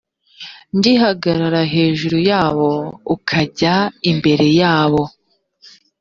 [0.81, 2.69] gihagarara hejuru yabo
[3.15, 3.75] ukajya
[4.11, 5.03] imbere yabo